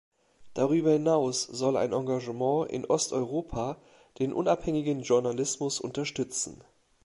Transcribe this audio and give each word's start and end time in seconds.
Darüber 0.55 0.93
hinaus 0.93 1.43
soll 1.43 1.77
ein 1.77 1.93
Engagement 1.93 2.71
in 2.71 2.85
Osteuropa 2.89 3.77
den 4.17 4.33
unabhängigen 4.33 5.03
Journalismus 5.03 5.79
unterstützen. 5.79 6.63